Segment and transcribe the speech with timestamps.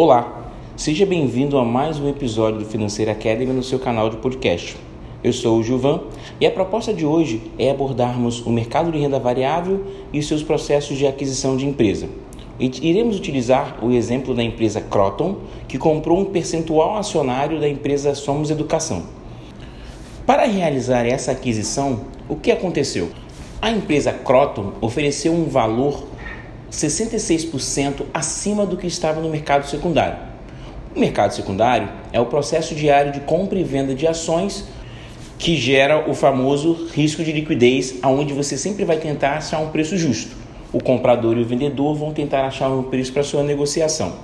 [0.00, 4.76] Olá, seja bem-vindo a mais um episódio do Financeira Academy no seu canal de podcast.
[5.24, 6.02] Eu sou o Gilvan
[6.40, 10.96] e a proposta de hoje é abordarmos o mercado de renda variável e seus processos
[10.96, 12.08] de aquisição de empresa.
[12.60, 18.52] Iremos utilizar o exemplo da empresa Croton, que comprou um percentual acionário da empresa Somos
[18.52, 19.02] Educação.
[20.24, 23.08] Para realizar essa aquisição, o que aconteceu?
[23.60, 26.04] A empresa Croton ofereceu um valor
[26.70, 30.18] 66% acima do que estava no mercado secundário.
[30.94, 34.64] O mercado secundário é o processo diário de compra e venda de ações
[35.38, 39.96] que gera o famoso risco de liquidez, aonde você sempre vai tentar achar um preço
[39.96, 40.36] justo.
[40.72, 44.16] O comprador e o vendedor vão tentar achar um preço para sua negociação.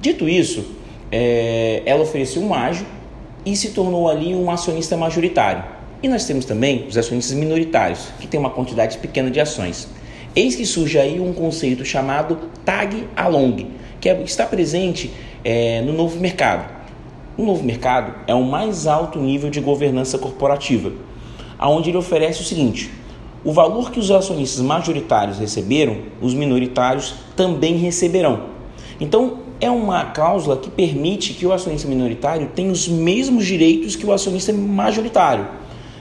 [0.00, 0.64] Dito isso,
[1.10, 2.86] é, ela ofereceu um ágio
[3.44, 5.64] e se tornou ali um acionista majoritário.
[6.02, 9.88] E nós temos também os acionistas minoritários, que têm uma quantidade pequena de ações.
[10.34, 13.66] Eis que surge aí um conceito chamado tag along,
[14.00, 15.10] que é, está presente
[15.44, 16.68] é, no novo mercado.
[17.36, 20.90] O novo mercado é o mais alto nível de governança corporativa,
[21.58, 22.90] aonde ele oferece o seguinte:
[23.44, 28.44] o valor que os acionistas majoritários receberam, os minoritários também receberão.
[28.98, 34.06] Então, é uma cláusula que permite que o acionista minoritário tenha os mesmos direitos que
[34.06, 35.46] o acionista majoritário.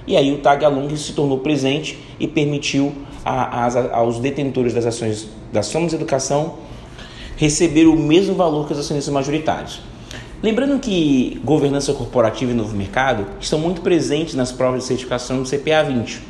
[0.08, 4.86] E aí o tag along se tornou presente e permitiu a, a, aos detentores das
[4.86, 6.56] ações da Somos Educação
[7.38, 9.82] receber o mesmo valor que os acionistas majoritários.
[10.44, 15.50] Lembrando que governança corporativa e novo mercado estão muito presentes nas provas de certificação do
[15.50, 16.22] CPA 20.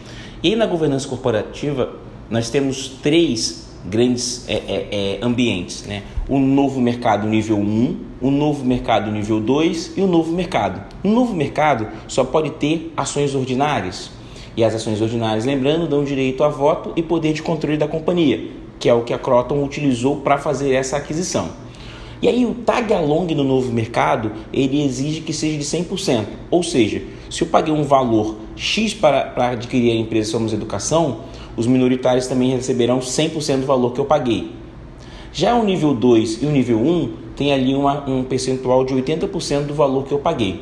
[0.43, 1.93] E na governança corporativa,
[2.29, 6.03] nós temos três grandes é, é, é, ambientes: né?
[6.27, 10.81] o novo mercado nível 1, o novo mercado nível 2 e o novo mercado.
[11.03, 14.11] No novo mercado só pode ter ações ordinárias.
[14.55, 18.49] E as ações ordinárias, lembrando, dão direito a voto e poder de controle da companhia,
[18.79, 21.49] que é o que a Croton utilizou para fazer essa aquisição.
[22.21, 26.25] E aí o tag along no novo mercado, ele exige que seja de 100%.
[26.51, 31.21] Ou seja, se eu paguei um valor X para, para adquirir a empresa Somos Educação,
[31.55, 34.51] os minoritários também receberão 100% do valor que eu paguei.
[35.33, 39.65] Já o nível 2 e o nível 1 tem ali uma, um percentual de 80%
[39.65, 40.61] do valor que eu paguei.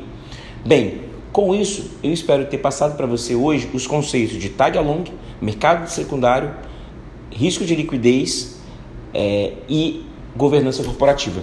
[0.64, 1.00] Bem,
[1.32, 5.04] com isso, eu espero ter passado para você hoje os conceitos de tag along,
[5.40, 6.50] mercado secundário,
[7.30, 8.60] risco de liquidez
[9.14, 10.04] é, e
[10.36, 11.42] governança corporativa.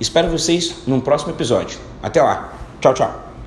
[0.00, 1.78] Espero vocês num próximo episódio.
[2.02, 2.54] Até lá.
[2.80, 3.29] Tchau, tchau.